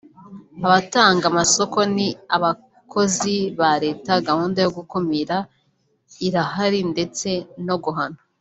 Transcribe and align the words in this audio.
Abatanga 0.65 1.23
amasoko 1.31 1.77
ni 1.95 2.07
abakozi 2.35 3.35
ba 3.59 3.71
leta 3.83 4.11
gahunda 4.27 4.57
yo 4.65 4.71
gukumira 4.77 5.37
irahari 6.27 6.79
ndetse 6.93 7.29
no 7.67 7.75
guhana 7.83 8.19